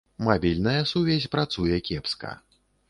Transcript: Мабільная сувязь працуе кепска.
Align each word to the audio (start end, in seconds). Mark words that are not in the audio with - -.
Мабільная 0.27 0.81
сувязь 0.93 1.31
працуе 1.37 1.77
кепска. 1.91 2.31